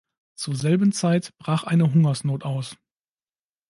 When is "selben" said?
0.55-0.93